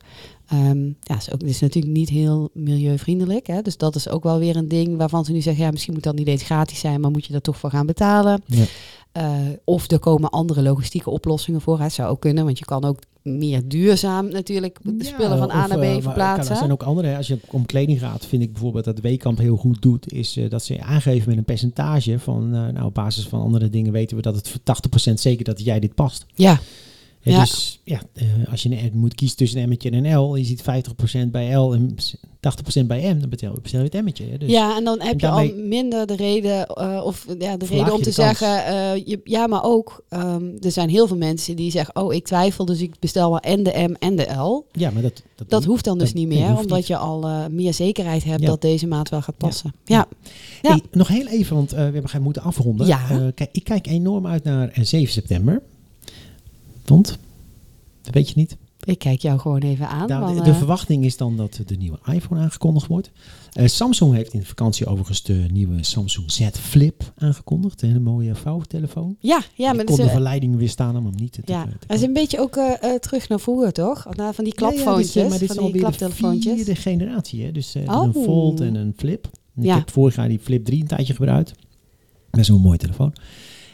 [0.48, 3.48] ehm, ja, is, ook, is natuurlijk niet heel milieuvriendelijk.
[3.48, 3.62] Hè?
[3.62, 6.04] Dus dat is ook wel weer een ding waarvan ze nu zeggen: ja, misschien moet
[6.04, 8.44] dat niet eens gratis zijn, maar moet je er toch voor gaan betalen.
[8.46, 8.64] Ja.
[9.14, 11.80] Eh, of er komen andere logistieke oplossingen voor.
[11.80, 15.52] Het zou ook kunnen, want je kan ook meer duurzaam natuurlijk de Ja, spullen van
[15.52, 16.52] A naar eh, B maar verplaatsen.
[16.52, 17.18] Er zijn ook andere.
[17.18, 20.50] Als je om kleding gaat, vind ik bijvoorbeeld dat Weekamp heel goed doet, is eh,
[20.50, 24.16] dat ze aangeven met een percentage van, eh, nou, op basis van andere dingen weten
[24.16, 24.60] we dat het voor
[25.12, 26.26] 80% zeker dat jij dit past.
[26.34, 26.60] Ja,
[27.24, 27.40] Ja.
[27.40, 30.44] Dus ja, eh, als je een, moet kiezen tussen een M'tje en een L, je
[30.46, 31.96] ziet 50% bij L en
[32.40, 34.38] 80% bij M, dan bestel, bestel je het hè.
[34.38, 37.66] Dus, ja, en dan heb en je al minder de reden, eh, of ja, de
[37.66, 41.56] reden om te zeggen, eh, je, ja, maar ook, ehm, er zijn heel veel mensen
[41.56, 44.66] die zeggen, oh, ik twijfel, dus ik bestel wel en de M en de L.
[44.72, 46.88] ja, maar dat, dat, Dat hoeft dan dus dat- niet meer, omdat niet.
[46.88, 48.48] je al meer zekerheid hebt Ja.
[48.48, 49.74] dat deze maat wel gaat passen.
[49.86, 50.08] Ja,
[50.62, 50.70] Ja.
[50.72, 52.88] Hey, nog heel even, want we hebben gaan moeten afronden.
[52.88, 53.32] Ja.
[53.36, 55.62] Kijk, ik kijk enorm uit naar eh, 7 september.
[56.86, 57.18] Want,
[58.02, 58.58] dat weet je niet.
[58.84, 60.08] ik kijk jou gewoon even aan.
[60.08, 63.12] Nou, want, de, de eh, verwachting is dan dat de nieuwe iPhone aangekondigd wordt.
[63.54, 67.82] Eh, Samsung heeft in de vakantie overigens de nieuwe Samsung Z Flip aangekondigd.
[67.82, 69.16] Een hele mooie vouwtelefoon.
[69.20, 71.64] ja, ja, Ik maar kon dat de is, verleiding weerstaan om hem niet te, ja,
[71.64, 74.08] te het is een beetje ook eh, eh, terug naar vroeger, toch?
[74.16, 75.92] Naar van die Ja, ja, klapfoontjes, dit is, eh, maar dit is van die alweer
[75.92, 76.54] de klaptelefoontjes.
[76.56, 77.44] vierde generatie.
[77.44, 77.52] Hè?
[77.52, 78.04] Dus eh, Oh.
[78.04, 79.28] een Fold en een Flip.
[79.56, 79.74] En Ja.
[79.74, 81.54] Ik heb vorig jaar die Flip 3 een tijdje gebruikt.
[82.32, 83.14] Dat is een mooie telefoon.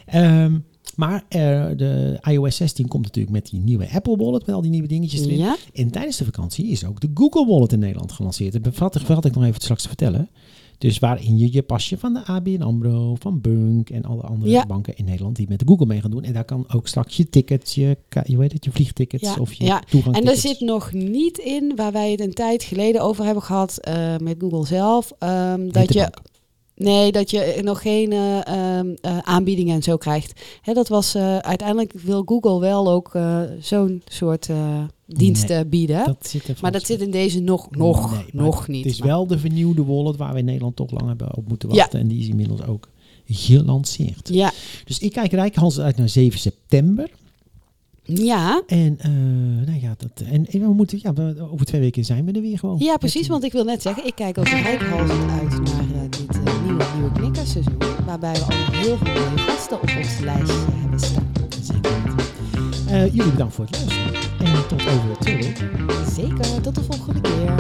[0.06, 0.58] Ehm,
[0.96, 1.40] maar eh,
[1.76, 5.22] de iOS 16 komt natuurlijk met die nieuwe Apple Wallet, met al die nieuwe dingetjes
[5.22, 5.38] erin.
[5.38, 8.54] Ja, En tijdens de vakantie is ook de Google Wallet in Nederland gelanceerd.
[8.54, 10.30] Dat bevat, ik nog even straks te vertellen.
[10.78, 14.66] Dus waarin je je pasje van de ABN AMRO, van Bunk en alle andere Ja.
[14.66, 16.24] banken in Nederland die met de Google mee gaan doen.
[16.24, 19.64] En daar kan ook straks je tickets, je, weet het, je vliegtickets Ja, of je
[19.64, 19.84] ja.
[19.90, 23.44] toegang En er zit nog niet in, waar wij het een tijd geleden over hebben
[23.44, 26.12] gehad eh, met Google zelf, ehm, dat je
[26.80, 30.42] Nee, dat je nog geen eh, ehm, eh, aanbiedingen en zo krijgt.
[30.62, 33.12] Hè, dat was eh, uiteindelijk wil Google wel ook
[33.60, 34.50] zo'n soort
[35.06, 36.06] diensten bieden.
[36.06, 38.84] Dat maar dat zit in deze nog, nog, Nee, nog niet.
[38.84, 41.48] Het is Maar- wel de vernieuwde wallet waar we in Nederland toch lang hebben op
[41.48, 41.76] moeten Ja.
[41.76, 42.00] wachten.
[42.00, 42.88] En die is inmiddels ook
[43.26, 44.30] gelanceerd.
[44.34, 44.52] Ja,
[44.86, 47.10] Dus ik kijk rijkhalsend uit naar 7 september.
[48.04, 48.64] ja.
[48.68, 49.10] En, eh,
[49.68, 51.14] nou ja, dat, en, en we moeten, ja,
[51.52, 52.78] over twee weken zijn we er weer gewoon.
[52.80, 53.28] ja, precies.
[53.28, 55.89] Want ik wil net zeggen, ik kijk ook rijkhalsend uit naar
[56.80, 57.78] eh, nieuwe, knikkerseizoen.
[58.06, 61.32] Waarbij we al heel veel mooie gasten op ons lijstje hebben staan.
[61.62, 61.92] Zeker.
[62.88, 64.14] Eh, jullie bedankt voor het luisteren.
[64.40, 65.70] En tot over twee weken.
[66.12, 67.54] Zeker, tot de volgende keer.